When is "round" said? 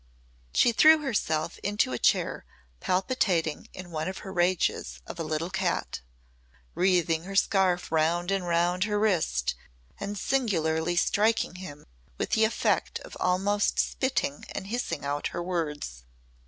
7.91-8.31, 8.47-8.85